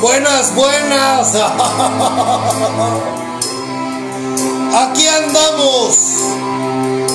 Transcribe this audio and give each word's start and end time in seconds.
Buenas, 0.00 0.54
buenas. 0.54 1.34
Aquí 4.74 5.06
andamos 5.08 5.98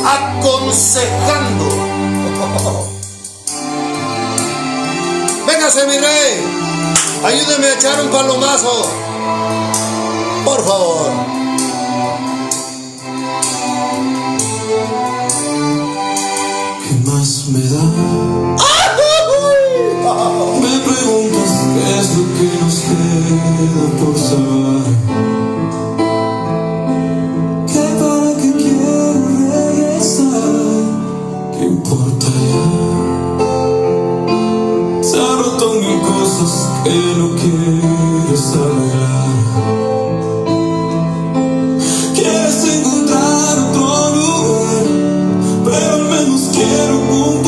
aconsejando. 0.06 1.66
Véngase, 5.46 5.86
mi 5.86 5.98
rey. 6.00 6.44
Ayúdeme 7.24 7.68
a 7.68 7.74
echar 7.76 8.02
un 8.02 8.10
palomazo. 8.10 8.90
Por 10.46 10.66
favor. 10.66 11.09
queda 23.30 23.86
por 24.00 24.18
saber 24.18 24.98
que 27.68 27.86
para 28.00 28.30
qué 28.42 28.50
quiero 28.54 29.14
regresar 29.54 30.82
qué 31.54 31.64
importa 31.66 32.26
ya 32.50 32.66
se 35.04 35.16
ha 35.20 35.36
roto 35.36 35.66
mil 35.76 36.00
cosas 36.02 36.54
que 36.84 36.98
no 37.20 37.28
quieres 37.36 38.44
arreglar 38.56 39.30
quieres 42.16 42.58
encontrar 42.78 43.60
otro 43.60 43.88
lugar 44.16 44.86
pero 45.66 45.92
al 45.94 46.06
menos 46.06 46.42
quiero 46.52 46.94
un 46.98 47.39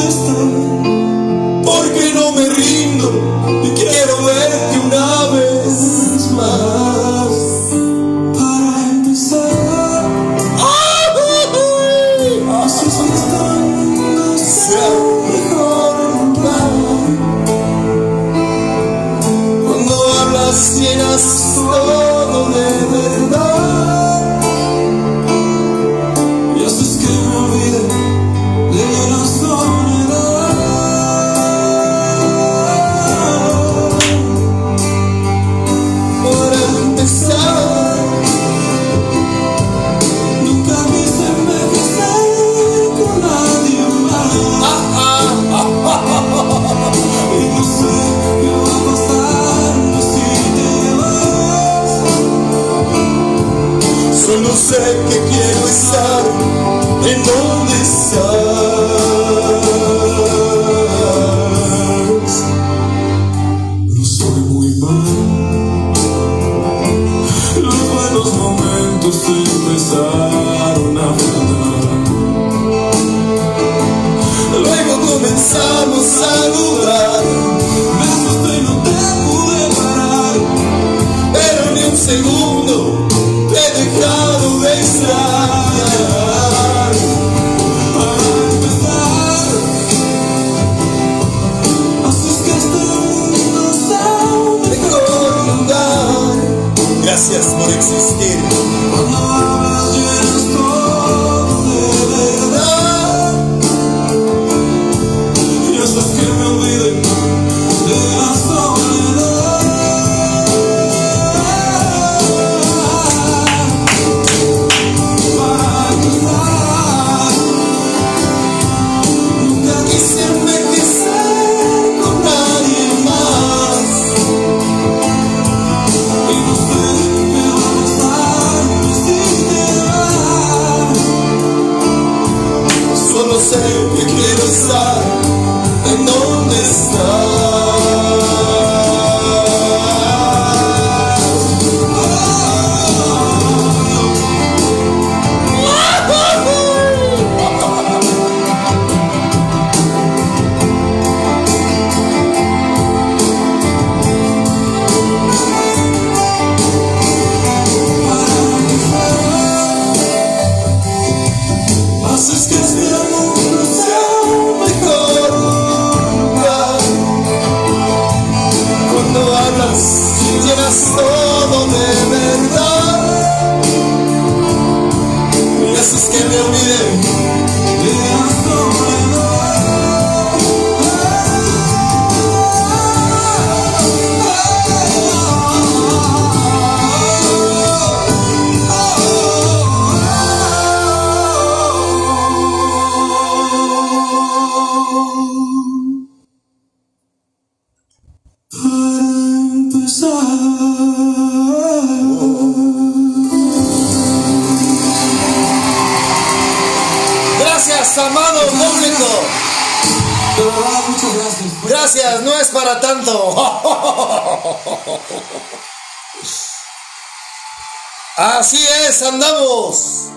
Así 218.24 218.64
es, 218.88 219.02
andamos. 219.02 220.12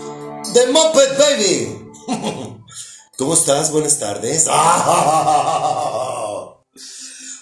The 0.53 0.67
Muppet 0.67 1.17
Baby. 1.17 1.91
¿Cómo 3.17 3.33
estás? 3.33 3.71
Buenas 3.73 3.99
tardes. 3.99 4.45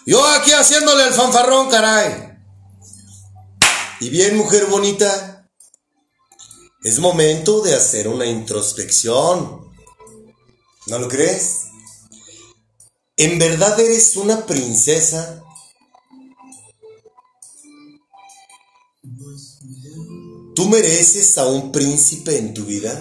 Yo 0.06 0.25
aquí 0.25 0.53
haciéndole 0.53 1.09
el 1.09 1.14
fanfarrón, 1.14 1.69
caray. 1.69 2.38
Y 3.99 4.11
bien, 4.11 4.37
mujer 4.37 4.67
bonita, 4.67 5.50
es 6.85 7.00
momento 7.00 7.61
de 7.62 7.75
hacer 7.75 8.06
una 8.06 8.26
introspección. 8.26 9.69
¿No 10.87 10.99
lo 11.00 11.08
crees? 11.08 11.62
¿En 13.17 13.41
verdad 13.41 13.81
eres 13.81 14.15
una 14.17 14.47
princesa 14.47 15.43
¿Tú 20.55 20.69
mereces 20.69 21.39
a 21.39 21.47
un 21.47 21.73
príncipe 21.73 22.37
en 22.37 22.53
tu 22.53 22.65
vida? 22.65 23.01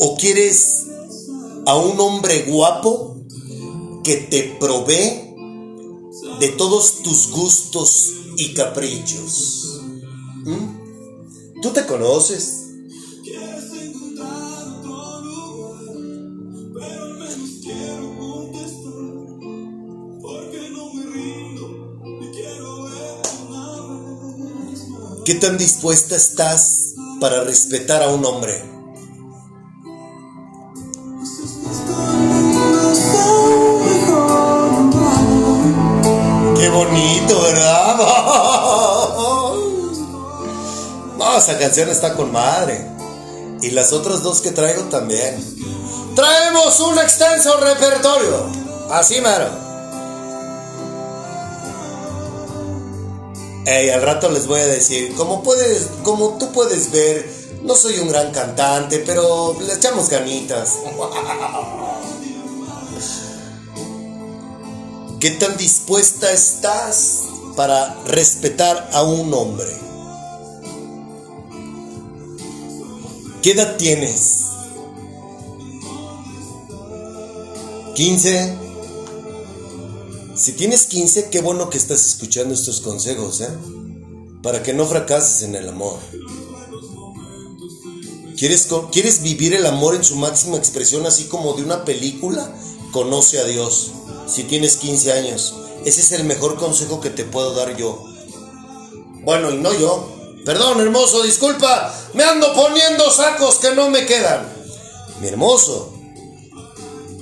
¿O 0.00 0.16
quieres 0.16 0.86
a 1.66 1.76
un 1.76 1.98
hombre 1.98 2.44
guapo 2.48 3.22
que 4.04 4.16
te 4.16 4.56
provee 4.60 5.34
de 6.40 6.48
todos 6.50 7.02
tus 7.02 7.30
gustos 7.30 8.12
y 8.36 8.52
caprichos? 8.52 9.80
¿Mm? 10.44 11.60
¿Tú 11.62 11.70
te 11.70 11.86
conoces? 11.86 12.67
¿Qué 25.28 25.34
tan 25.34 25.58
dispuesta 25.58 26.16
estás 26.16 26.94
para 27.20 27.44
respetar 27.44 28.02
a 28.02 28.08
un 28.08 28.24
hombre? 28.24 28.64
Qué 36.56 36.68
bonito, 36.70 37.42
¿verdad? 37.42 37.98
No, 41.18 41.36
esa 41.36 41.58
canción 41.58 41.90
está 41.90 42.14
con 42.14 42.32
madre. 42.32 42.90
Y 43.60 43.72
las 43.72 43.92
otras 43.92 44.22
dos 44.22 44.40
que 44.40 44.52
traigo 44.52 44.84
también. 44.84 45.44
Traemos 46.16 46.80
un 46.80 46.98
extenso 46.98 47.60
repertorio. 47.60 48.46
Así, 48.90 49.20
mero. 49.20 49.67
Hey, 53.70 53.90
al 53.90 54.00
rato 54.00 54.30
les 54.30 54.46
voy 54.46 54.60
a 54.60 54.66
decir, 54.66 55.14
como 55.14 55.42
puedes, 55.42 55.88
como 56.02 56.38
tú 56.38 56.50
puedes 56.52 56.90
ver, 56.90 57.30
no 57.64 57.74
soy 57.74 57.98
un 57.98 58.08
gran 58.08 58.32
cantante, 58.32 59.02
pero 59.04 59.54
le 59.60 59.74
echamos 59.74 60.08
ganitas. 60.08 60.78
¿Qué 65.20 65.32
tan 65.32 65.58
dispuesta 65.58 66.32
estás 66.32 67.24
para 67.56 67.94
respetar 68.06 68.88
a 68.94 69.02
un 69.02 69.34
hombre? 69.34 69.68
¿Qué 73.42 73.50
edad 73.50 73.76
tienes? 73.76 74.44
¿15? 77.94 78.67
Si 80.38 80.52
tienes 80.52 80.86
15, 80.86 81.30
qué 81.30 81.40
bueno 81.40 81.68
que 81.68 81.78
estás 81.78 82.06
escuchando 82.06 82.54
estos 82.54 82.80
consejos, 82.80 83.40
¿eh? 83.40 83.48
Para 84.40 84.62
que 84.62 84.72
no 84.72 84.86
fracases 84.86 85.42
en 85.42 85.56
el 85.56 85.68
amor. 85.68 85.98
¿Quieres, 88.38 88.68
¿Quieres 88.92 89.22
vivir 89.22 89.52
el 89.54 89.66
amor 89.66 89.96
en 89.96 90.04
su 90.04 90.14
máxima 90.14 90.56
expresión, 90.56 91.04
así 91.06 91.24
como 91.24 91.54
de 91.54 91.64
una 91.64 91.84
película? 91.84 92.54
Conoce 92.92 93.40
a 93.40 93.44
Dios. 93.46 93.90
Si 94.28 94.44
tienes 94.44 94.76
15 94.76 95.12
años, 95.12 95.56
ese 95.84 96.02
es 96.02 96.12
el 96.12 96.22
mejor 96.22 96.56
consejo 96.56 97.00
que 97.00 97.10
te 97.10 97.24
puedo 97.24 97.52
dar 97.54 97.76
yo. 97.76 98.00
Bueno, 99.24 99.50
y 99.50 99.56
no 99.56 99.74
yo. 99.74 100.08
Perdón, 100.44 100.80
hermoso, 100.80 101.24
disculpa. 101.24 101.92
Me 102.14 102.22
ando 102.22 102.54
poniendo 102.54 103.10
sacos 103.10 103.56
que 103.56 103.74
no 103.74 103.90
me 103.90 104.06
quedan. 104.06 104.48
Mi 105.20 105.26
hermoso, 105.26 105.97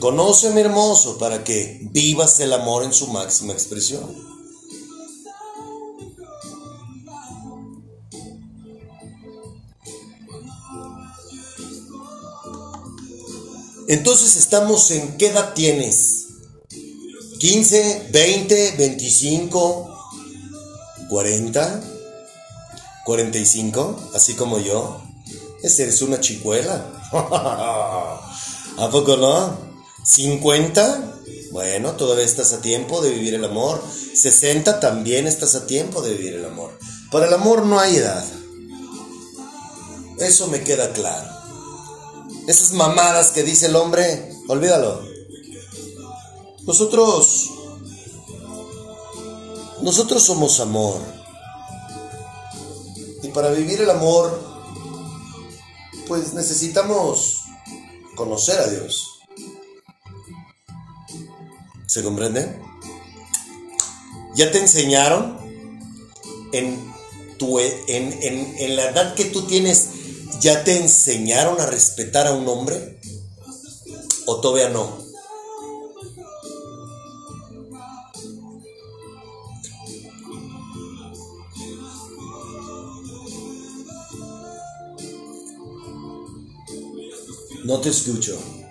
Conoce 0.01 0.51
mi 0.51 0.61
hermoso 0.61 1.17
para 1.17 1.43
que 1.43 1.81
vivas 1.91 2.39
el 2.41 2.53
amor 2.53 2.85
en 2.85 2.93
su 2.93 3.07
máxima 3.09 3.55
expresión. 3.55 4.05
Entonces 13.89 14.37
estamos 14.37 14.91
en 14.91 15.17
qué 15.17 15.29
edad 15.29 15.55
tienes? 15.55 16.27
15, 17.39 18.09
20, 18.11 18.75
25, 18.77 19.97
40, 21.09 21.83
45, 23.05 24.11
así 24.15 24.35
como 24.35 24.59
yo. 24.59 25.01
Ese 25.63 25.85
eres 25.85 26.03
una 26.03 26.21
chicuela. 26.21 26.85
¿A 28.79 28.91
poco 28.91 29.17
no? 29.17 29.66
50, 30.07 31.21
bueno, 31.51 31.93
todavía 31.97 32.25
estás 32.25 32.53
a 32.53 32.61
tiempo 32.61 33.01
de 33.03 33.11
vivir 33.11 33.35
el 33.35 33.45
amor. 33.45 33.83
60, 34.15 34.79
también 34.79 35.27
estás 35.27 35.57
a 35.57 35.67
tiempo 35.67 36.01
de 36.01 36.15
vivir 36.15 36.35
el 36.35 36.45
amor. 36.45 36.79
Para 37.11 37.27
el 37.27 37.35
amor 37.35 37.67
no 37.67 37.81
hay 37.81 37.97
edad. 37.97 38.25
Eso 40.19 40.47
me 40.47 40.63
queda 40.63 40.93
claro. 40.93 41.29
Esas 42.47 42.73
mamadas 42.73 43.33
que 43.33 43.43
dice 43.43 43.67
el 43.67 43.75
hombre, 43.75 44.33
olvídalo. 44.49 45.03
Nosotros, 46.63 47.51
nosotros 49.83 50.23
somos 50.23 50.61
amor. 50.61 51.01
Y 53.23 53.29
para 53.29 53.51
vivir 53.51 53.81
el 53.81 53.91
amor, 53.91 54.41
pues 56.07 56.33
necesitamos 56.33 57.43
conocer 58.15 58.61
a 58.61 58.69
Dios. 58.69 59.16
¿Se 61.97 62.03
comprende? 62.03 62.61
¿Ya 64.35 64.53
te 64.53 64.59
enseñaron 64.59 65.39
en, 66.53 66.93
tu, 67.39 67.59
en, 67.59 68.13
en 68.21 68.77
la 68.77 68.91
edad 68.91 69.15
que 69.15 69.25
tú 69.25 69.47
tienes, 69.47 69.89
ya 70.43 70.63
te 70.63 70.77
enseñaron 70.77 71.59
a 71.59 71.65
respetar 71.65 72.27
a 72.27 72.33
un 72.33 72.47
hombre? 72.49 73.01
¿O 74.27 74.43
todavía 74.43 74.69
no? 74.69 74.99
No 87.65 87.81
te 87.81 87.89
escucho. 87.89 88.66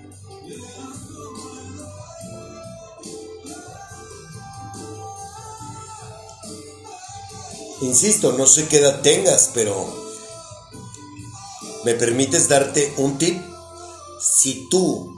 Insisto, 7.85 8.31
no 8.33 8.47
sé 8.47 8.67
qué 8.67 8.77
edad 8.77 9.01
tengas, 9.01 9.51
pero 9.53 9.85
¿me 11.83 11.93
permites 11.93 12.49
darte 12.49 12.91
un 12.97 13.19
tip? 13.19 13.39
Si 14.19 14.67
tú, 14.69 15.13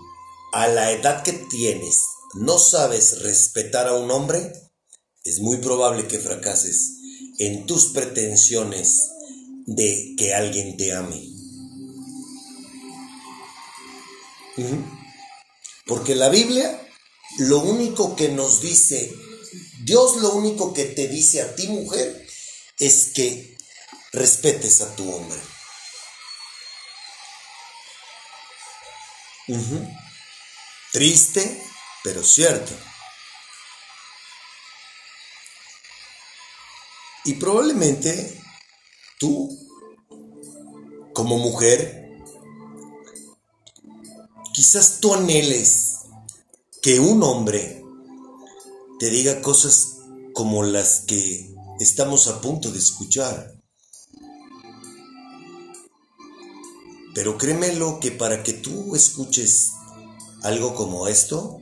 a 0.51 0.67
la 0.67 0.91
edad 0.91 1.23
que 1.23 1.31
tienes, 1.31 2.03
no 2.33 2.59
sabes 2.59 3.21
respetar 3.21 3.87
a 3.87 3.93
un 3.93 4.11
hombre, 4.11 4.51
es 5.23 5.39
muy 5.39 5.57
probable 5.59 6.07
que 6.07 6.19
fracases 6.19 6.91
en 7.39 7.65
tus 7.67 7.85
pretensiones 7.93 9.11
de 9.65 10.15
que 10.17 10.33
alguien 10.33 10.75
te 10.75 10.93
ame. 10.93 11.23
Porque 15.85 16.15
la 16.15 16.27
Biblia 16.27 16.81
lo 17.39 17.59
único 17.59 18.13
que 18.17 18.27
nos 18.27 18.61
dice, 18.61 19.15
Dios 19.85 20.17
lo 20.17 20.33
único 20.33 20.73
que 20.73 20.83
te 20.83 21.07
dice 21.07 21.41
a 21.41 21.55
ti 21.55 21.69
mujer, 21.69 22.26
es 22.79 23.11
que 23.13 23.57
respetes 24.13 24.81
a 24.81 24.95
tu 24.95 25.11
hombre. 25.13 25.39
Triste, 30.91 31.63
pero 32.03 32.23
cierto. 32.23 32.73
Y 37.25 37.33
probablemente 37.33 38.41
tú, 39.19 39.49
como 41.13 41.37
mujer, 41.37 42.09
quizás 44.53 44.99
tú 45.01 45.13
anheles 45.13 45.99
que 46.81 46.99
un 46.99 47.21
hombre 47.23 47.83
te 48.99 49.09
diga 49.09 49.41
cosas 49.41 49.97
como 50.33 50.63
las 50.63 51.01
que 51.01 51.56
estamos 51.79 52.27
a 52.27 52.41
punto 52.41 52.71
de 52.71 52.79
escuchar. 52.79 53.53
Pero 57.13 57.37
créemelo 57.37 57.99
que 57.99 58.11
para 58.11 58.43
que 58.43 58.53
tú 58.53 58.95
escuches 58.95 59.71
algo 60.43 60.75
como 60.75 61.07
esto, 61.07 61.59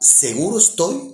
seguro 0.00 0.58
estoy 0.58 1.12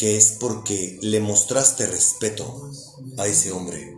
que 0.00 0.16
es 0.16 0.36
porque 0.40 0.98
le 1.02 1.20
mostraste 1.20 1.86
respeto 1.86 2.70
a 3.18 3.26
ese 3.26 3.52
hombre. 3.52 3.94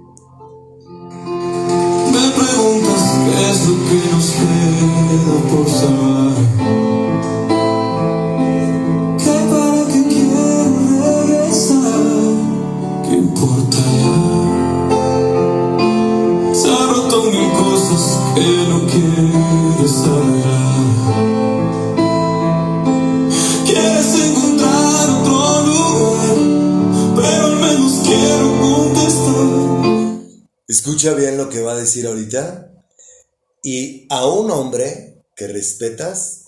Me 2.12 2.30
preguntas 2.30 3.02
qué 3.24 3.50
es 3.50 3.68
lo 3.68 3.74
que 3.86 3.94
nos 4.10 4.26
queda 4.32 5.48
por 5.48 5.70
salvar. 5.70 6.61
No 18.68 18.86
quiere. 18.86 19.32
Quieres 23.66 24.14
encontrar 24.26 25.10
otro 25.10 25.62
lugar, 25.66 26.36
pero 27.16 27.46
al 27.46 27.56
menos 27.56 27.92
quiero 28.04 28.46
contestar. 28.60 30.22
Escucha 30.68 31.14
bien 31.14 31.36
lo 31.36 31.48
que 31.48 31.62
va 31.62 31.72
a 31.72 31.76
decir 31.76 32.06
ahorita. 32.06 32.72
Y 33.62 34.06
a 34.10 34.26
un 34.26 34.50
hombre 34.50 35.24
que 35.36 35.46
respetas, 35.46 36.44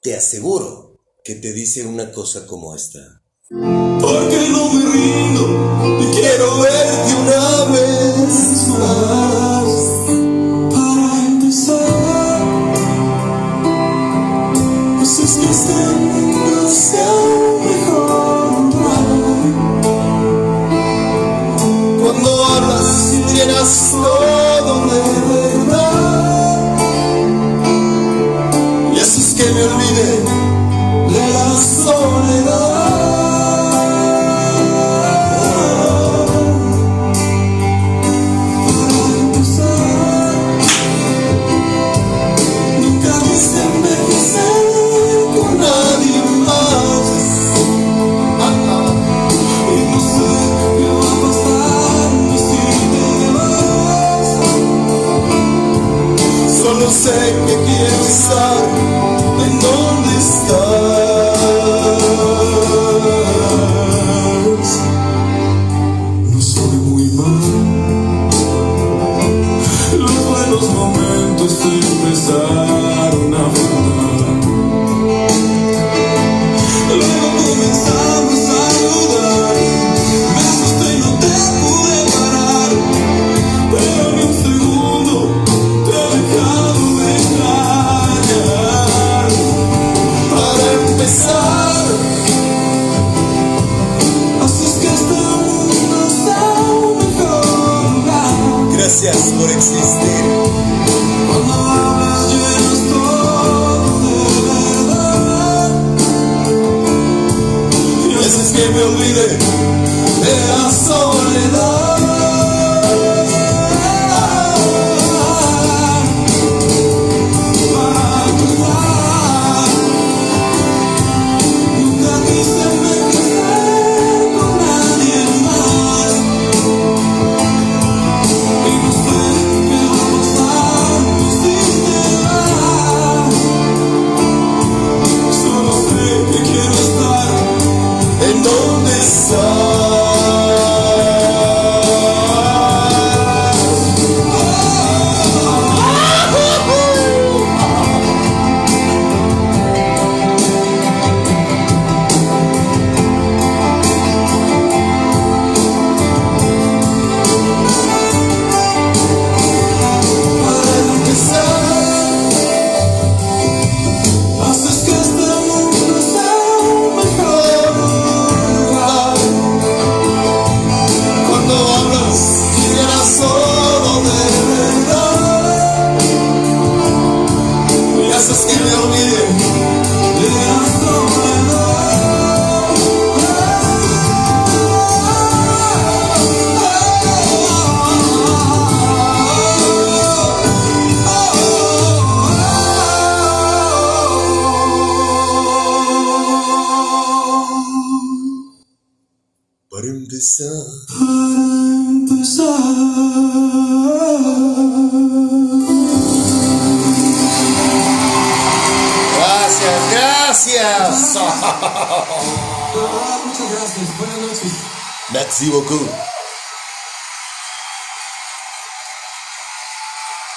te 0.00 0.14
aseguro 0.16 0.98
que 1.24 1.34
te 1.34 1.52
dice 1.52 1.84
una 1.86 2.10
cosa 2.12 2.46
como 2.46 2.74
esta. 2.74 3.22
Porque 3.50 4.48
no 4.50 4.72
me 4.72 4.92
rindo 4.92 6.02
y 6.02 6.06
quiero 6.14 6.58
verte 6.60 7.14
una 7.14 7.64
vez 7.72 8.68
más. 8.78 9.47
Vas. 57.10 57.37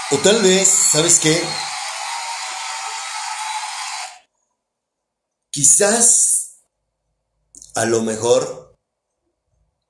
O 0.10 0.18
tal 0.24 0.42
vez, 0.42 0.68
¿sabes 0.68 1.20
qué? 1.20 1.40
Quizás, 5.52 6.64
a 7.76 7.86
lo 7.86 8.02
mejor, 8.02 8.76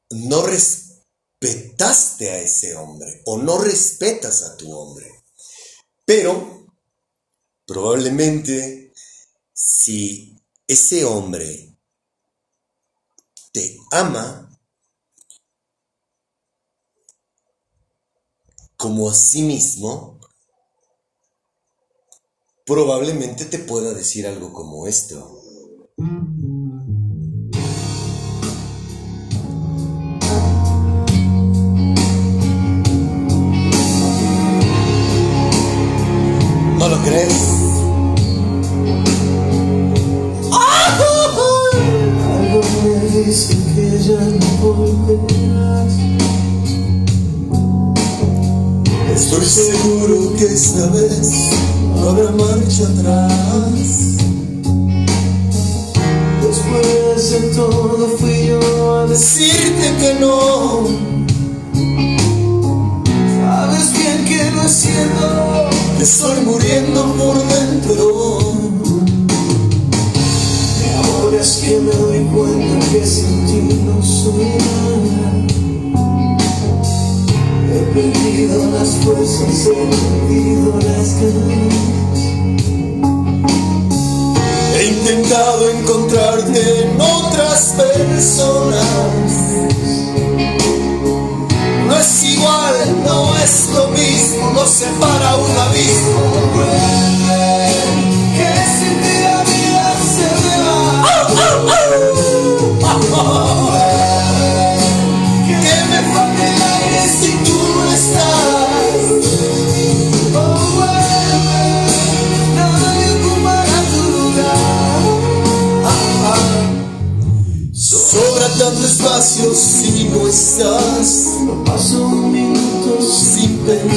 no 0.09 0.45
respetaste 0.45 2.29
a 2.31 2.37
ese 2.39 2.75
hombre 2.75 3.21
o 3.25 3.37
no 3.37 3.59
respetas 3.59 4.43
a 4.43 4.57
tu 4.57 4.77
hombre. 4.77 5.23
Pero, 6.03 6.67
probablemente, 7.65 8.91
si 9.53 10.37
ese 10.67 11.05
hombre 11.05 11.77
te 13.53 13.77
ama 13.91 14.50
como 18.81 19.11
a 19.11 19.13
sí 19.13 19.43
mismo, 19.43 20.19
probablemente 22.65 23.45
te 23.45 23.59
pueda 23.59 23.93
decir 23.93 24.25
algo 24.25 24.51
como 24.53 24.87
esto. 24.87 25.40
Es 93.43 93.69
lo 93.73 93.87
mismo, 93.87 94.51
nos 94.51 94.69
separa 94.69 95.35
un 95.35 95.57
abismo. 95.57 97.20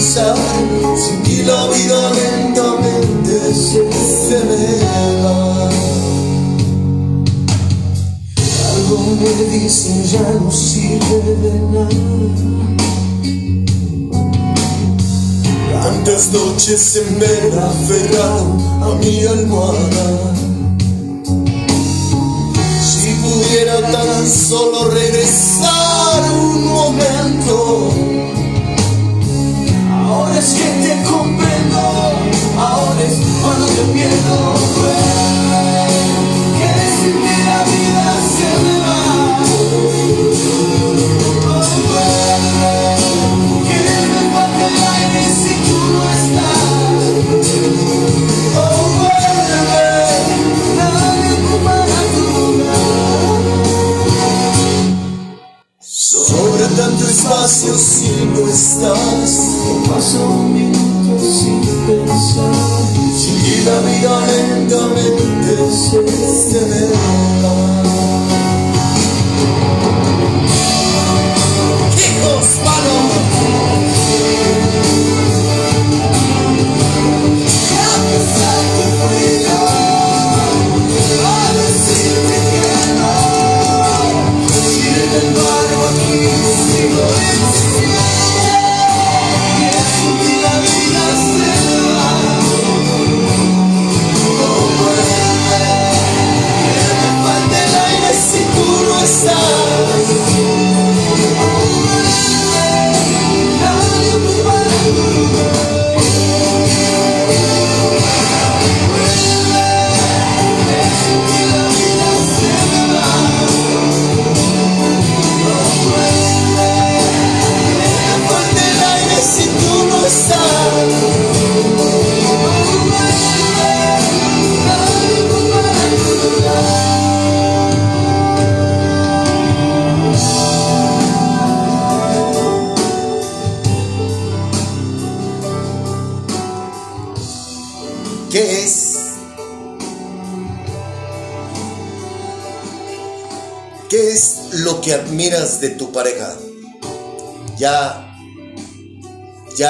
Pensar. 0.04 0.36
Sin 0.96 1.22
ti 1.22 1.42
la 1.42 1.66
vida 1.68 2.10
lentamente 2.12 3.54
se 3.54 4.38
me. 4.44 4.66
Algo 8.74 8.98
me 9.20 9.58
dice 9.58 9.90
ya 10.12 10.26
no 10.40 10.50
sirve 10.50 11.34
de 11.42 11.54
nada. 11.72 11.88
Tantas 15.82 16.32
noches 16.32 16.96
en 16.96 17.18
ver 17.18 17.58
aferrado 17.58 18.44
a 18.82 18.94
mi 19.00 19.24
almohada. 19.24 20.34
Si 22.82 23.10
pudiera 23.22 23.80
tan 23.92 24.28
solo 24.28 24.88
regresar 24.90 26.22
un 26.32 26.64
momento. 26.64 28.13
Ahora 30.06 30.38
es 30.38 30.52
que 30.52 30.64
te 30.82 31.02
comprendo, 31.02 31.78
ahora 32.58 33.02
es 33.02 33.20
cuando 33.40 33.66
te 33.66 33.82
pierdo. 33.92 34.54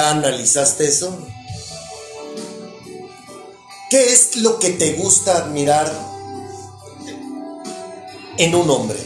Analizaste 0.09 0.87
eso? 0.87 1.17
¿Qué 3.89 4.11
es 4.13 4.37
lo 4.37 4.59
que 4.59 4.71
te 4.71 4.93
gusta 4.93 5.37
admirar 5.37 5.91
en 8.37 8.55
un 8.55 8.69
hombre? 8.69 8.99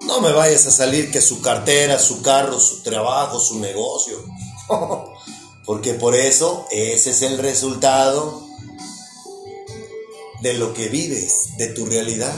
No 0.00 0.20
me 0.20 0.32
vayas 0.32 0.66
a 0.66 0.70
salir 0.70 1.10
que 1.10 1.20
su 1.20 1.40
cartera, 1.40 1.98
su 1.98 2.22
carro, 2.22 2.58
su 2.58 2.82
trabajo, 2.82 3.38
su 3.38 3.60
negocio. 3.60 4.16
Porque 5.66 5.94
por 5.94 6.14
eso 6.14 6.66
ese 6.70 7.10
es 7.10 7.22
el 7.22 7.38
resultado 7.38 8.42
de 10.42 10.54
lo 10.54 10.74
que 10.74 10.88
vives, 10.88 11.56
de 11.58 11.68
tu 11.68 11.86
realidad. 11.86 12.34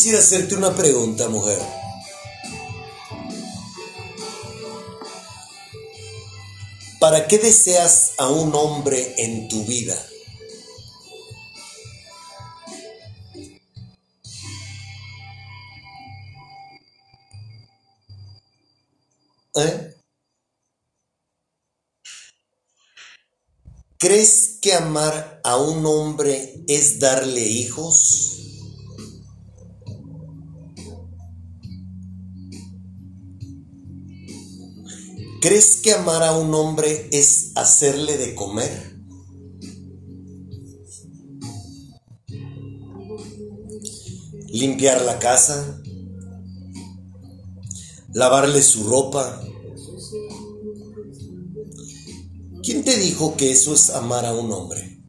Quisiera 0.00 0.20
hacerte 0.20 0.54
una 0.54 0.74
pregunta, 0.74 1.28
mujer. 1.28 1.58
¿Para 6.98 7.28
qué 7.28 7.36
deseas 7.36 8.12
a 8.16 8.30
un 8.30 8.54
hombre 8.54 9.14
en 9.18 9.46
tu 9.48 9.62
vida? 9.66 9.94
¿Eh? 19.56 19.96
¿Crees 23.98 24.58
que 24.62 24.72
amar 24.72 25.42
a 25.44 25.58
un 25.58 25.84
hombre 25.84 26.64
es 26.68 26.98
darle 26.98 27.42
hijos? 27.42 28.39
¿Crees 35.40 35.76
que 35.76 35.94
amar 35.94 36.22
a 36.22 36.36
un 36.36 36.54
hombre 36.54 37.08
es 37.12 37.52
hacerle 37.54 38.18
de 38.18 38.34
comer? 38.34 38.94
Limpiar 44.48 45.00
la 45.00 45.18
casa, 45.18 45.80
lavarle 48.12 48.62
su 48.62 48.84
ropa. 48.84 49.40
¿Quién 52.62 52.84
te 52.84 52.98
dijo 52.98 53.34
que 53.38 53.50
eso 53.50 53.72
es 53.72 53.88
amar 53.88 54.26
a 54.26 54.34
un 54.34 54.52
hombre? 54.52 55.00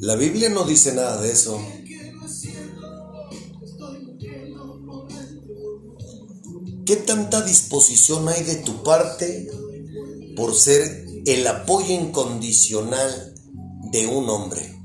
La 0.00 0.16
Biblia 0.16 0.50
no 0.50 0.64
dice 0.64 0.92
nada 0.92 1.22
de 1.22 1.32
eso. 1.32 1.58
Tanta 7.14 7.42
disposición 7.42 8.28
hay 8.28 8.42
de 8.42 8.56
tu 8.56 8.82
parte 8.82 9.48
por 10.34 10.52
ser 10.52 11.06
el 11.24 11.46
apoyo 11.46 11.94
incondicional 11.94 13.34
de 13.92 14.08
un 14.08 14.28
hombre? 14.28 14.82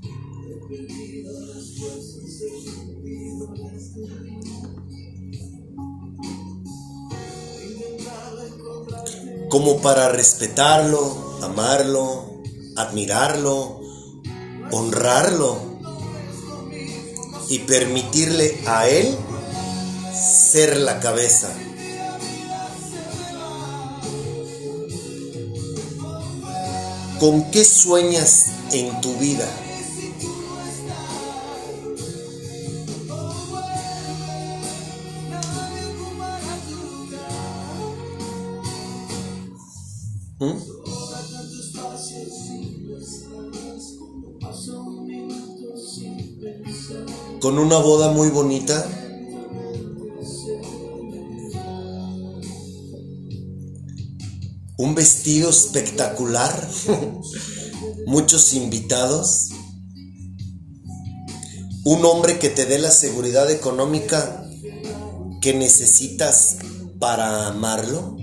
Como 9.50 9.82
para 9.82 10.10
respetarlo, 10.10 11.40
amarlo, 11.42 12.44
admirarlo, 12.76 13.82
honrarlo 14.72 15.58
y 17.50 17.58
permitirle 17.58 18.56
a 18.68 18.88
él 18.88 19.18
ser 20.14 20.78
la 20.78 21.00
cabeza. 21.00 21.52
¿Con 27.20 27.52
qué 27.52 27.66
sueñas 27.66 28.46
en 28.72 29.02
tu 29.02 29.14
vida? 29.16 29.46
¿Mm? 40.40 40.54
Con 47.42 47.60
una 47.60 47.78
boda 47.80 48.14
muy 48.14 48.30
bonita. 48.30 48.99
Un 54.80 54.96
vestido 54.96 55.50
espectacular. 55.50 56.70
Muchos 58.08 58.54
invitados. 58.54 59.50
Un 61.84 62.06
hombre 62.06 62.40
que 62.40 62.48
te 62.48 62.66
dé 62.66 62.80
la 62.80 62.90
seguridad 62.90 63.52
económica 63.52 64.48
que 65.42 65.54
necesitas 65.54 66.60
para 66.98 67.48
amarlo. 67.48 68.16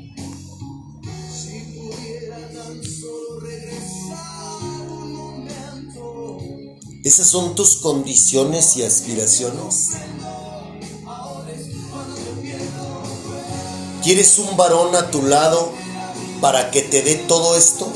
¿Esas 7.04 7.26
son 7.26 7.54
tus 7.54 7.76
condiciones 7.76 8.78
y 8.78 8.82
aspiraciones? 8.82 9.90
¿Quieres 14.02 14.38
un 14.38 14.56
varón 14.56 14.96
a 14.96 15.10
tu 15.10 15.22
lado 15.22 15.85
para 16.40 16.70
que 16.70 16.82
te 16.82 17.02
dé 17.02 17.14
todo 17.14 17.56
esto? 17.56 17.92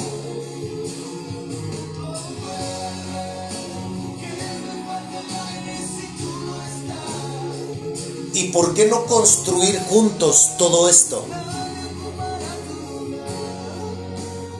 ¿Y 8.32 8.48
por 8.52 8.74
qué 8.74 8.86
no 8.86 9.06
construir 9.06 9.78
juntos 9.80 10.52
todo 10.56 10.88
esto? 10.88 11.24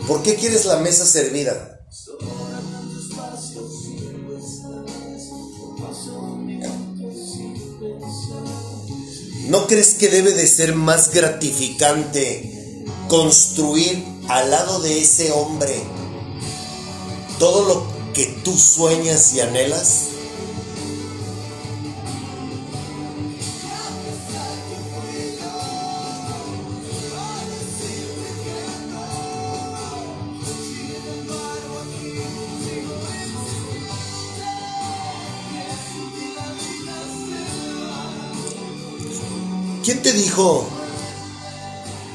¿Por 0.07 0.23
qué 0.23 0.35
quieres 0.35 0.67
la 0.67 0.77
mesa 0.77 1.07
servida? 1.07 1.81
¿No 9.49 9.67
crees 9.67 9.95
que 9.95 10.09
debe 10.09 10.33
de 10.33 10.47
ser 10.47 10.75
más 10.75 11.13
gratificante 11.13 12.60
construir 13.11 14.05
al 14.29 14.53
lado 14.53 14.79
de 14.79 15.01
ese 15.01 15.33
hombre 15.33 15.83
todo 17.41 17.65
lo 17.65 18.13
que 18.13 18.27
tú 18.45 18.57
sueñas 18.57 19.35
y 19.35 19.41
anhelas? 19.41 20.05
¿Quién 39.83 40.01
te 40.01 40.13
dijo? 40.13 40.80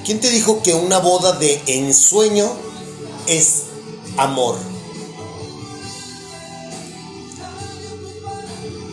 ¿Quién 0.06 0.20
te 0.20 0.30
dijo 0.30 0.62
que 0.62 0.76
una 0.76 1.00
boda 1.00 1.32
de 1.32 1.64
ensueño 1.66 2.48
es 3.26 3.64
amor? 4.18 4.56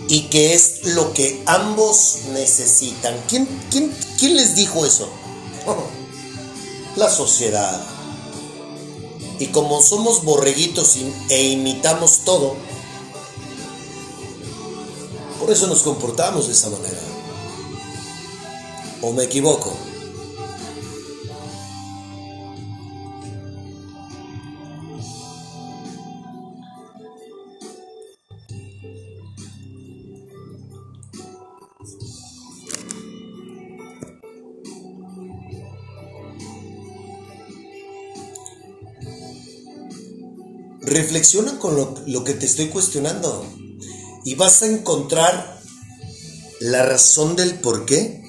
Y 0.09 0.23
que 0.31 0.55
es 0.55 0.85
lo 0.85 1.13
que 1.13 1.43
ambos 1.45 2.21
necesitan. 2.33 3.15
¿Quién, 3.29 3.47
quién, 3.71 3.95
quién 4.19 4.37
les 4.37 4.55
dijo 4.55 4.87
eso? 4.87 5.07
La 6.97 7.11
sociedad. 7.11 7.79
Y 9.39 9.49
como 9.49 9.83
somos 9.83 10.25
borreguitos 10.25 10.97
e 11.29 11.43
imitamos 11.43 12.21
todo, 12.25 12.57
por 15.39 15.51
eso 15.51 15.67
nos 15.67 15.83
comportamos 15.83 16.47
de 16.47 16.55
esa 16.55 16.71
manera. 16.71 17.01
¿O 19.03 19.13
me 19.13 19.25
equivoco? 19.25 19.92
Reflexiona 40.83 41.59
con 41.59 41.77
lo, 41.77 42.25
que 42.25 42.35
te 42.35 42.47
estoy 42.47 42.69
cuestionando 42.69 43.47
y 44.25 44.35
vas 44.35 44.63
a 44.63 44.67
encontrar 44.67 45.61
la 46.61 46.85
razón 46.85 47.37
del 47.37 47.55
por 47.61 47.87
qué 47.87 48.23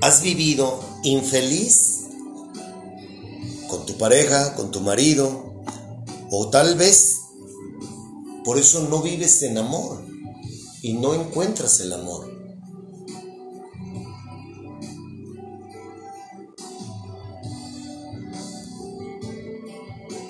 has 0.00 0.22
vivido 0.22 0.82
infeliz 1.02 2.04
con 3.68 3.84
tu 3.84 3.98
pareja, 3.98 4.54
con 4.54 4.70
tu 4.70 4.80
marido, 4.80 5.62
o 6.30 6.48
tal 6.50 6.76
vez 6.76 7.16
por 8.44 8.58
eso 8.58 8.86
no 8.88 9.02
vives 9.02 9.42
en 9.42 9.58
amor 9.58 10.04
y 10.82 10.94
no 10.94 11.14
encuentras 11.14 11.80
el 11.80 11.92
amor. 11.92 12.37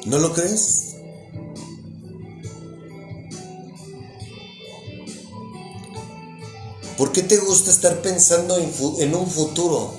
¿No 0.08 0.18
lo 0.18 0.32
crees? 0.32 0.94
¿Por 6.96 7.12
qué 7.12 7.22
te 7.22 7.36
gusta 7.36 7.70
estar 7.70 8.00
pensando 8.00 8.56
en, 8.56 9.14
un 9.14 9.30
futuro? 9.30 9.94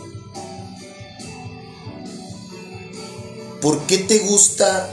¿Por 3.62 3.86
qué 3.86 4.00
te 4.00 4.18
gusta 4.20 4.90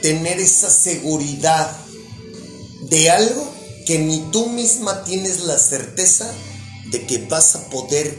tener 0.00 0.38
esa 0.38 0.70
seguridad 0.70 1.76
de 2.88 3.10
algo 3.10 3.52
que 3.84 3.98
ni 3.98 4.20
tú 4.30 4.48
misma 4.48 5.02
tienes 5.02 5.40
la 5.40 5.58
certeza 5.58 6.32
de 6.92 7.04
que 7.04 7.26
vas 7.26 7.56
a 7.56 7.68
poder 7.68 8.16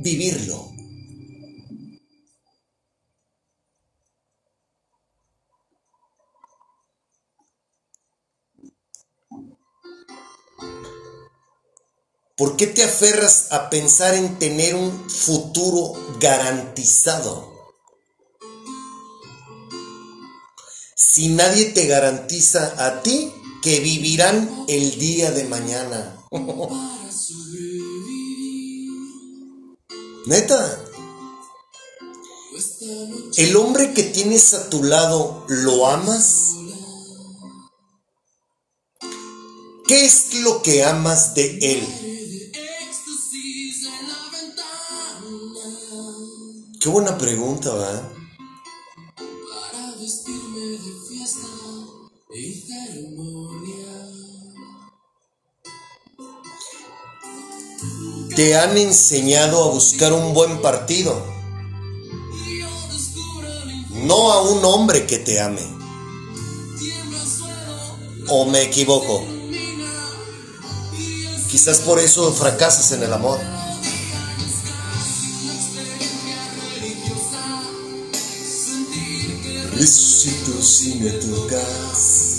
vivirlo? 0.00 0.73
¿Por 12.36 12.56
qué 12.56 12.66
te 12.66 12.82
aferras 12.82 13.46
a 13.50 13.70
pensar 13.70 14.14
en 14.14 14.38
tener 14.38 14.74
un 14.74 15.08
futuro 15.08 15.92
garantizado? 16.18 17.54
si 21.14 21.28
nadie 21.28 21.66
te 21.66 21.86
garantiza 21.86 22.74
a 22.76 23.00
ti 23.02 23.32
que 23.62 23.78
vivirán 23.78 24.64
el 24.66 24.98
día 24.98 25.30
de 25.30 25.44
mañana? 25.44 26.18
Neta. 30.26 30.80
¿El 33.36 33.56
hombre 33.56 33.94
que 33.94 34.02
tienes 34.02 34.54
a 34.54 34.68
tu 34.70 34.82
lado 34.82 35.44
lo 35.48 35.86
amas? 35.86 36.48
¿Qué 39.86 40.04
es 40.04 40.34
lo 40.40 40.62
que 40.62 40.84
amas 40.84 41.34
de 41.34 41.58
él? 41.60 42.13
Qué 46.84 46.90
buena 46.90 47.16
pregunta, 47.16 47.72
¿verdad? 47.72 48.02
Te 58.36 58.58
han 58.58 58.76
enseñado 58.76 59.64
a 59.64 59.70
buscar 59.72 60.12
un 60.12 60.34
buen 60.34 60.60
partido, 60.60 61.24
no 64.02 64.32
a 64.32 64.42
un 64.42 64.62
hombre 64.66 65.06
que 65.06 65.16
te 65.16 65.40
ame. 65.40 65.66
¿O 68.28 68.44
me 68.44 68.60
equivoco? 68.60 69.24
Quizás 71.50 71.78
por 71.78 71.98
eso 71.98 72.30
fracasas 72.34 72.92
en 72.92 73.04
el 73.04 73.12
amor. 73.14 73.63
Resucito 79.76 80.62
si 80.62 80.94
me 81.00 81.10
tocas. 81.10 82.36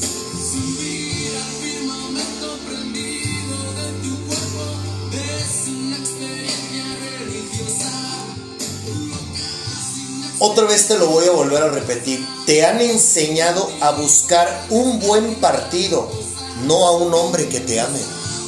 Otra 10.40 10.66
vez 10.66 10.88
te 10.88 10.98
lo 10.98 11.08
voy 11.08 11.26
a 11.26 11.32
volver 11.32 11.62
a 11.62 11.70
repetir. 11.70 12.26
Te 12.46 12.66
han 12.66 12.80
enseñado 12.80 13.70
a 13.82 13.92
buscar 13.92 14.68
un 14.70 15.02
buen 15.02 15.36
partido, 15.36 16.10
no 16.66 16.88
a 16.88 16.98
un 16.98 17.14
hombre 17.14 17.50
que 17.50 17.60
te 17.60 17.82
ame. 17.82 18.00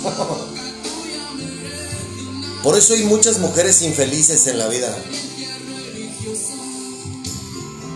Por 2.63 2.77
eso 2.77 2.93
hay 2.93 3.03
muchas 3.03 3.39
mujeres 3.39 3.81
infelices 3.81 4.47
en 4.47 4.59
la 4.59 4.67
vida. 4.67 4.97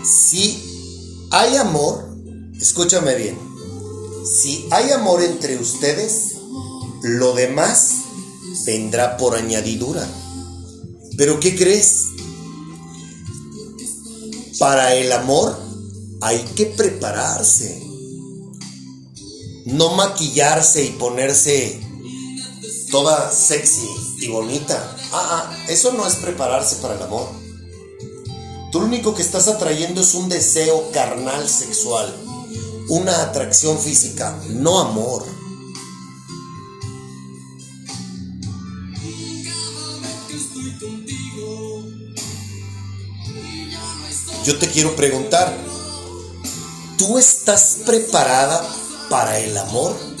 Si 0.04 0.71
hay 1.32 1.56
amor, 1.56 2.14
escúchame 2.60 3.14
bien, 3.14 3.38
si 4.24 4.68
hay 4.70 4.90
amor 4.92 5.22
entre 5.22 5.56
ustedes, 5.56 6.36
lo 7.02 7.32
demás 7.32 8.02
vendrá 8.66 9.16
por 9.16 9.34
añadidura. 9.34 10.06
Pero 11.16 11.40
¿qué 11.40 11.56
crees? 11.56 12.04
Para 14.58 14.94
el 14.94 15.10
amor 15.10 15.58
hay 16.20 16.38
que 16.54 16.66
prepararse. 16.66 17.82
No 19.64 19.94
maquillarse 19.94 20.84
y 20.84 20.90
ponerse 20.90 21.80
toda 22.90 23.32
sexy 23.32 23.88
y 24.20 24.28
bonita. 24.28 24.96
Ah, 25.12 25.48
ah, 25.50 25.64
eso 25.68 25.92
no 25.92 26.06
es 26.06 26.16
prepararse 26.16 26.76
para 26.76 26.94
el 26.94 27.02
amor. 27.02 27.41
Tú 28.72 28.80
lo 28.80 28.86
único 28.86 29.14
que 29.14 29.20
estás 29.20 29.48
atrayendo 29.48 30.00
es 30.00 30.14
un 30.14 30.30
deseo 30.30 30.90
carnal 30.92 31.46
sexual, 31.46 32.10
una 32.88 33.20
atracción 33.20 33.78
física, 33.78 34.34
no 34.48 34.80
amor. 34.80 35.26
Yo 44.46 44.58
te 44.58 44.68
quiero 44.70 44.96
preguntar, 44.96 45.54
¿tú 46.96 47.18
estás 47.18 47.80
preparada 47.84 48.66
para 49.10 49.38
el 49.38 49.56
amor? 49.58 50.11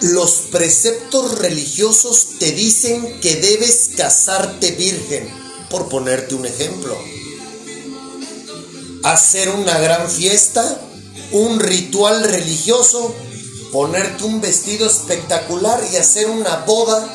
Los 0.00 0.42
preceptos 0.52 1.38
religiosos 1.38 2.38
te 2.38 2.52
dicen 2.52 3.20
que 3.20 3.36
debes 3.36 3.90
casarte 3.96 4.70
virgen, 4.72 5.28
por 5.70 5.88
ponerte 5.88 6.36
un 6.36 6.46
ejemplo. 6.46 6.96
Hacer 9.02 9.48
una 9.50 9.76
gran 9.78 10.08
fiesta, 10.08 10.80
un 11.32 11.58
ritual 11.58 12.22
religioso, 12.22 13.12
ponerte 13.72 14.22
un 14.22 14.40
vestido 14.40 14.86
espectacular 14.86 15.82
y 15.92 15.96
hacer 15.96 16.30
una 16.30 16.58
boda 16.58 17.06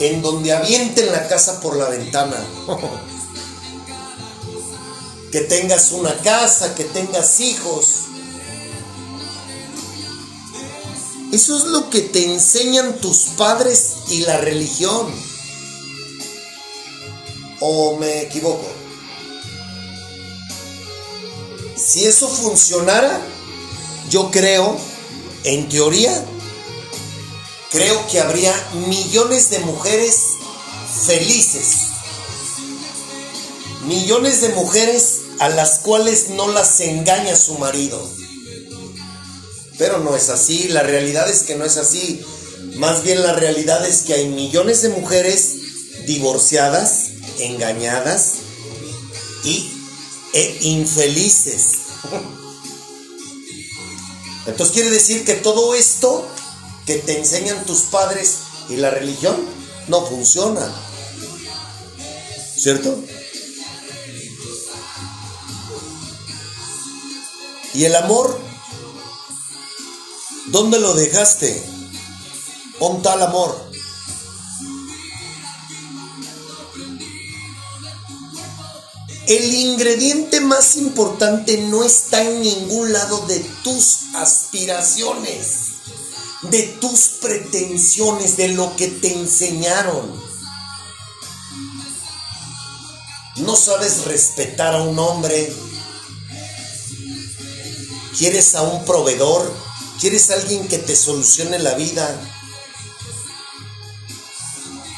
en 0.00 0.20
donde 0.20 0.52
avienten 0.52 1.12
la 1.12 1.28
casa 1.28 1.60
por 1.60 1.76
la 1.76 1.88
ventana. 1.88 2.36
que 5.30 5.42
tengas 5.42 5.92
una 5.92 6.16
casa, 6.18 6.74
que 6.74 6.84
tengas 6.84 7.38
hijos, 7.40 7.86
Eso 11.32 11.56
es 11.56 11.64
lo 11.64 11.90
que 11.90 12.00
te 12.00 12.24
enseñan 12.24 12.98
tus 13.00 13.18
padres 13.36 13.94
y 14.08 14.20
la 14.20 14.38
religión. 14.38 15.12
¿O 17.60 17.96
me 17.96 18.22
equivoco? 18.22 18.64
Si 21.76 22.04
eso 22.04 22.28
funcionara, 22.28 23.20
yo 24.08 24.30
creo, 24.30 24.78
en 25.44 25.68
teoría, 25.68 26.24
creo 27.70 28.06
que 28.06 28.20
habría 28.20 28.54
millones 28.88 29.50
de 29.50 29.58
mujeres 29.60 30.20
felices. 31.06 31.88
Millones 33.86 34.40
de 34.40 34.50
mujeres 34.50 35.20
a 35.40 35.48
las 35.48 35.80
cuales 35.80 36.30
no 36.30 36.48
las 36.48 36.80
engaña 36.80 37.36
su 37.36 37.58
marido 37.58 38.25
pero 39.78 39.98
no 39.98 40.16
es 40.16 40.28
así, 40.28 40.68
la 40.68 40.82
realidad 40.82 41.28
es 41.28 41.42
que 41.42 41.56
no 41.56 41.64
es 41.64 41.76
así. 41.76 42.20
Más 42.76 43.02
bien 43.02 43.22
la 43.22 43.32
realidad 43.32 43.86
es 43.86 44.02
que 44.02 44.14
hay 44.14 44.28
millones 44.28 44.82
de 44.82 44.90
mujeres 44.90 46.06
divorciadas, 46.06 47.10
engañadas 47.38 48.34
y 49.44 49.70
e 50.32 50.58
infelices. 50.62 51.72
Entonces 54.46 54.74
quiere 54.74 54.90
decir 54.90 55.24
que 55.24 55.34
todo 55.34 55.74
esto 55.74 56.26
que 56.86 56.96
te 56.96 57.18
enseñan 57.18 57.64
tus 57.64 57.82
padres 57.82 58.36
y 58.68 58.76
la 58.76 58.90
religión 58.90 59.36
no 59.88 60.06
funciona. 60.06 60.70
¿Cierto? 62.56 62.98
Y 67.74 67.84
el 67.84 67.94
amor 67.96 68.45
¿Dónde 70.48 70.78
lo 70.78 70.94
dejaste? 70.94 71.60
Un 72.78 73.02
tal 73.02 73.20
amor? 73.22 73.66
El 79.26 79.54
ingrediente 79.54 80.40
más 80.40 80.76
importante 80.76 81.58
no 81.62 81.82
está 81.82 82.22
en 82.22 82.42
ningún 82.42 82.92
lado 82.92 83.26
de 83.26 83.40
tus 83.64 84.14
aspiraciones, 84.14 85.46
de 86.42 86.62
tus 86.80 87.00
pretensiones, 87.20 88.36
de 88.36 88.48
lo 88.48 88.76
que 88.76 88.86
te 88.86 89.12
enseñaron. 89.12 90.14
No 93.38 93.56
sabes 93.56 94.04
respetar 94.04 94.76
a 94.76 94.82
un 94.82 94.96
hombre. 94.96 95.52
Quieres 98.16 98.54
a 98.54 98.62
un 98.62 98.84
proveedor 98.84 99.66
¿Quieres 100.00 100.30
alguien 100.30 100.68
que 100.68 100.78
te 100.78 100.94
solucione 100.94 101.58
la 101.58 101.74
vida? 101.74 102.06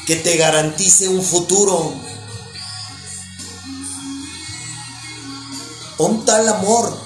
Que 0.05 0.17
te 0.17 0.35
garantice 0.35 1.07
un 1.07 1.23
futuro. 1.23 1.93
Un 5.99 6.25
tal 6.25 6.49
amor. 6.49 6.97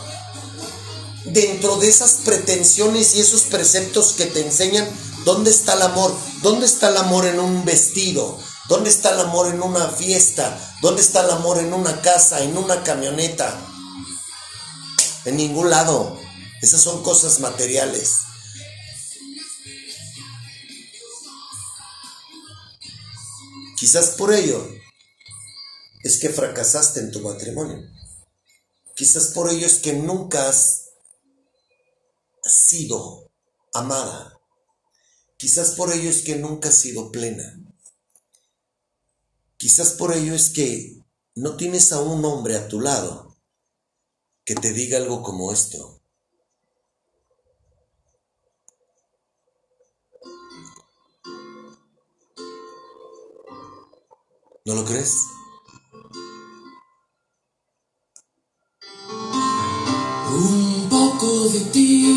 Dentro 1.26 1.78
de 1.78 1.88
esas 1.88 2.14
pretensiones 2.26 3.14
y 3.16 3.22
esos 3.22 3.44
preceptos 3.44 4.14
que 4.14 4.26
te 4.26 4.46
enseñan, 4.46 4.90
¿dónde 5.24 5.52
está 5.52 5.74
el 5.74 5.84
amor? 5.84 6.16
¿Dónde 6.42 6.66
está 6.66 6.90
el 6.90 6.98
amor 6.98 7.26
en 7.28 7.40
un 7.40 7.64
vestido? 7.64 8.40
¿Dónde 8.70 8.90
está 8.90 9.12
el 9.12 9.20
amor 9.20 9.54
en 9.54 9.62
una 9.62 9.88
fiesta? 9.90 10.58
¿Dónde 10.82 11.02
está 11.02 11.22
el 11.22 11.30
amor 11.30 11.60
en 11.60 11.74
una 11.74 12.02
casa, 12.02 12.42
en 12.42 12.58
una 12.58 12.82
camioneta? 12.84 13.56
En 15.26 15.38
ningún 15.38 15.70
lado. 15.70 16.23
Esas 16.64 16.82
son 16.82 17.04
cosas 17.04 17.42
materiales. 17.42 18.20
Quizás 23.78 24.12
por 24.12 24.34
ello 24.34 24.66
es 26.04 26.20
que 26.20 26.30
fracasaste 26.30 27.02
en 27.02 27.12
tu 27.12 27.20
matrimonio. 27.20 27.86
Quizás 28.96 29.34
por 29.34 29.52
ello 29.52 29.68
es 29.68 29.80
que 29.80 29.92
nunca 29.92 30.48
has 30.48 30.92
sido 32.46 33.30
amada. 33.74 34.40
Quizás 35.36 35.72
por 35.72 35.92
ello 35.92 36.10
es 36.10 36.22
que 36.22 36.38
nunca 36.38 36.70
has 36.70 36.78
sido 36.78 37.12
plena. 37.12 37.60
Quizás 39.58 39.92
por 39.92 40.14
ello 40.14 40.34
es 40.34 40.50
que 40.50 41.04
no 41.36 41.58
tienes 41.58 41.92
a 41.92 42.00
un 42.00 42.24
hombre 42.24 42.56
a 42.56 42.70
tu 42.70 42.80
lado 42.80 43.36
que 44.46 44.56
te 44.56 44.72
diga 44.72 44.98
algo 44.98 45.24
como 45.24 45.52
esto. 45.52 46.00
¿No 54.66 54.76
lo 54.76 54.86
crees? 54.86 55.18
Un 60.32 60.88
poco 60.90 61.50
de 61.50 61.60
ti 61.74 62.16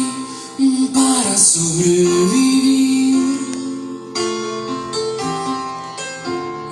para 0.94 1.36
sobrevivir. 1.36 3.16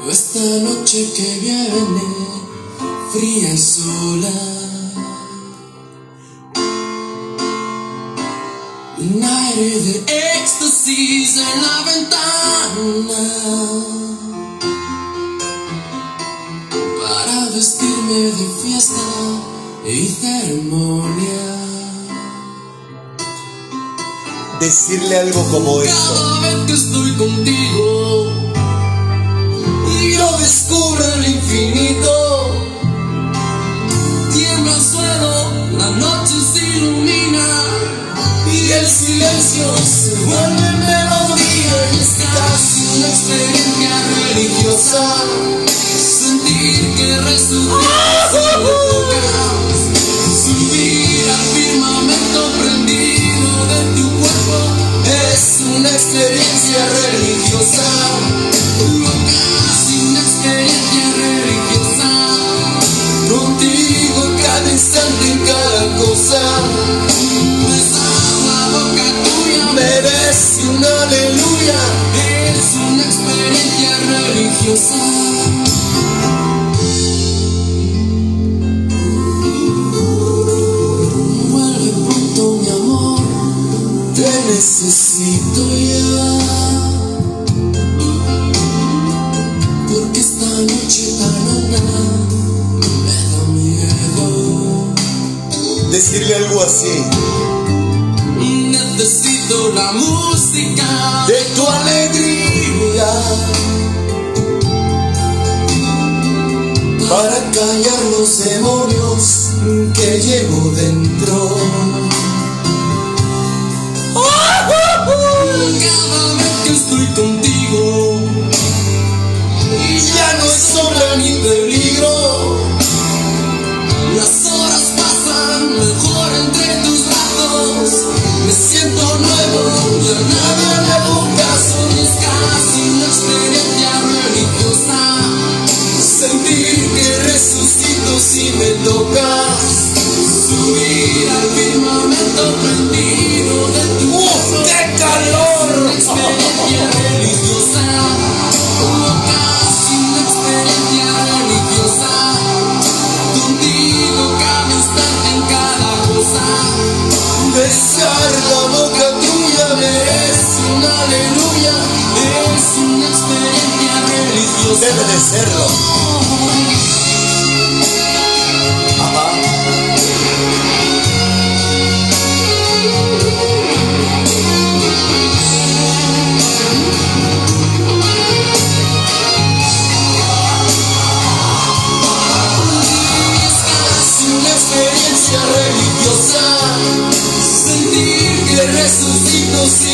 Esta 0.08 0.60
noche 0.62 1.12
que 1.12 1.38
viene, 1.40 2.02
fría 3.12 3.52
y 3.52 3.58
sola. 3.58 4.63
como 25.50 25.82
eso. 25.82 26.43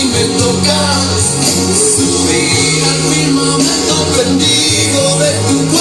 si 0.01 0.07
me 0.07 0.25
tocas, 0.39 1.23
subir 1.97 2.85
al 2.85 3.01
firmamento 3.13 3.97
perdido 4.17 5.19
de 5.19 5.31
tu 5.49 5.69
cuerpo. 5.69 5.80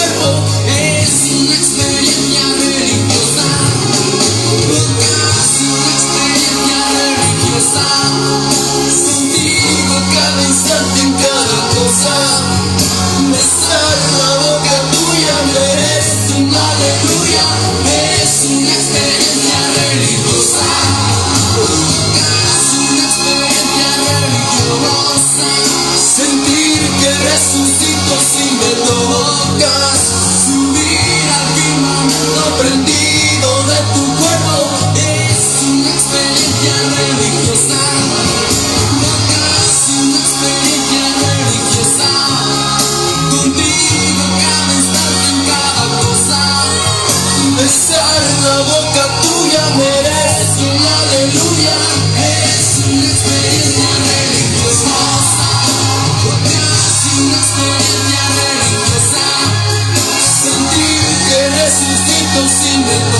Jesus. 62.89 63.18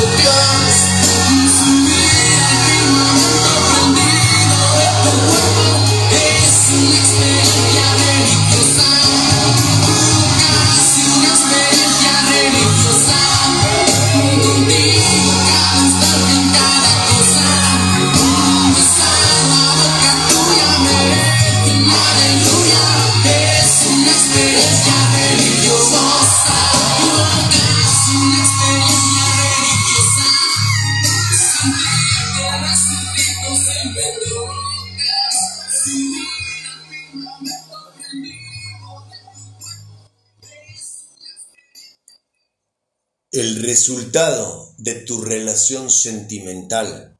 De 44.77 44.95
tu 45.05 45.21
relación 45.21 45.89
sentimental 45.89 47.17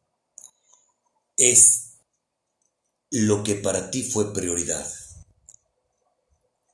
es 1.38 1.94
lo 3.10 3.42
que 3.42 3.56
para 3.56 3.90
ti 3.90 4.04
fue 4.04 4.34
prioridad. 4.34 4.86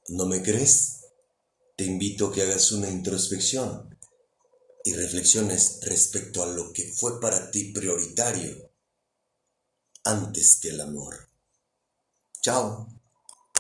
¿No 0.07 0.25
me 0.25 0.41
crees? 0.41 1.01
Te 1.75 1.83
invito 1.83 2.25
a 2.25 2.33
que 2.33 2.41
hagas 2.41 2.71
una 2.71 2.89
introspección 2.89 3.99
y 4.83 4.93
reflexiones 4.93 5.77
respecto 5.83 6.41
a 6.41 6.47
lo 6.47 6.73
que 6.73 6.91
fue 6.91 7.21
para 7.21 7.51
ti 7.51 7.71
prioritario 7.71 8.71
antes 10.05 10.57
que 10.59 10.69
el 10.69 10.81
amor. 10.81 11.29
Chao. 12.41 12.94